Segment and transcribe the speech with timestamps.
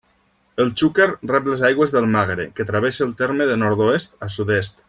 [0.63, 4.79] El Xúquer rep les aigües del Magre, que travessa el terme de nord-oest a sud-est.